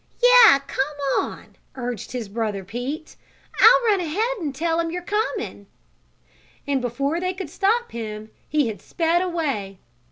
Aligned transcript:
"Yes, 0.19 0.61
come 0.65 1.19
on!" 1.23 1.57
urged 1.75 2.11
his 2.11 2.27
brother 2.27 2.63
Pete. 2.63 3.15
"I'll 3.59 3.85
run 3.85 3.99
ahead 3.99 4.35
and 4.39 4.55
tell 4.55 4.79
'em 4.79 4.89
you're 4.89 5.03
coming," 5.03 5.67
and 6.65 6.81
before 6.81 7.19
they 7.19 7.35
could 7.35 7.51
stop 7.51 7.91
him 7.91 8.31
he 8.49 8.67
had 8.67 8.81
sped 8.81 9.21
away. 9.21 9.77